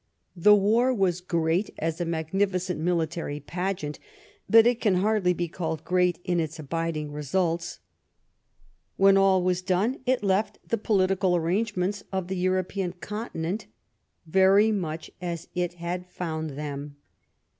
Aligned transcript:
The 0.35 0.55
war 0.55 0.91
was 0.91 1.21
great 1.21 1.69
as 1.77 2.01
a 2.01 2.05
magnificent 2.05 2.79
military 2.79 3.39
pageant, 3.39 3.99
but 4.49 4.65
it 4.65 4.81
can 4.81 4.95
hardly 4.95 5.31
be 5.31 5.47
called 5.47 5.85
great 5.85 6.17
in 6.23 6.39
its 6.39 6.57
abiding 6.57 7.11
results. 7.11 7.77
When 8.97 9.15
all 9.15 9.43
was 9.43 9.61
done 9.61 9.99
it 10.07 10.23
left 10.23 10.57
the 10.67 10.79
political 10.79 11.35
arrangements 11.35 12.01
of 12.11 12.29
the 12.29 12.35
European 12.37 12.93
continent 12.93 13.67
very 14.25 14.71
much 14.71 15.11
as 15.21 15.49
it 15.53 15.73
had 15.75 16.07
found 16.07 16.57
them. 16.57 16.95